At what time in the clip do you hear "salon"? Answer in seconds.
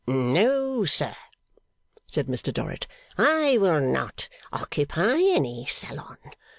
5.67-6.17